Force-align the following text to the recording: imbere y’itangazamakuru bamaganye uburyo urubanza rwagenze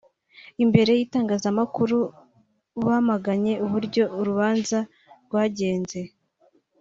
imbere 0.63 0.91
y’itangazamakuru 0.97 1.97
bamaganye 2.85 3.53
uburyo 3.65 4.03
urubanza 4.19 4.79
rwagenze 5.25 5.99